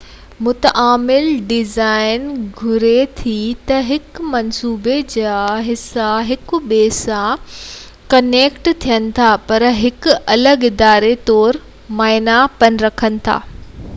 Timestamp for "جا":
5.15-5.35